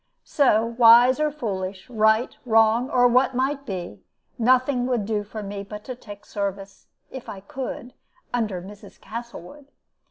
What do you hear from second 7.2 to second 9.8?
I could, under Mrs. Castlewood.